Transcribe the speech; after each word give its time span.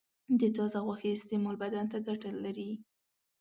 د 0.39 0.41
تازه 0.57 0.77
غوښې 0.85 1.09
استعمال 1.13 1.55
بدن 1.63 1.85
ته 1.91 1.97
زیاته 2.05 2.29
ګټه 2.33 2.41
لري. 2.45 2.69